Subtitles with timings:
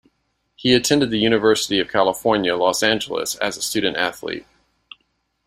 [0.55, 4.47] He attended the University of California, Los Angeles as a student athlete.